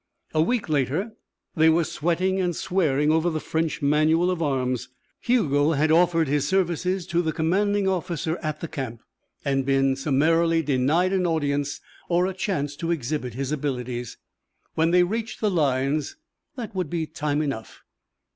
A 0.33 0.41
week 0.41 0.67
later 0.67 1.11
they 1.55 1.69
were 1.69 1.83
sweating 1.83 2.39
and 2.41 2.55
swearing 2.55 3.11
over 3.11 3.29
the 3.29 3.39
French 3.39 3.83
manual 3.83 4.31
of 4.31 4.41
arms. 4.41 4.89
Hugo 5.19 5.73
had 5.73 5.91
offered 5.91 6.27
his 6.27 6.47
services 6.47 7.05
to 7.05 7.21
the 7.21 7.31
commanding 7.31 7.87
officer 7.87 8.37
at 8.37 8.61
the 8.61 8.67
camp 8.67 9.03
and 9.45 9.63
been 9.63 9.95
summarily 9.95 10.63
denied 10.63 11.13
an 11.13 11.27
audience 11.27 11.81
or 12.09 12.25
a 12.25 12.33
chance 12.33 12.75
to 12.77 12.89
exhibit 12.89 13.35
his 13.35 13.51
abilities. 13.51 14.17
When 14.73 14.89
they 14.89 15.03
reached 15.03 15.39
the 15.39 15.51
lines 15.51 16.15
that 16.55 16.73
would 16.73 16.89
be 16.89 17.05
time 17.05 17.43
enough. 17.43 17.83